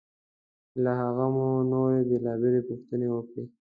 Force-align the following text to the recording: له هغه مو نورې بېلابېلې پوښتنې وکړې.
له 0.83 0.91
هغه 1.01 1.25
مو 1.35 1.47
نورې 1.71 2.01
بېلابېلې 2.09 2.61
پوښتنې 2.69 3.07
وکړې. 3.11 3.43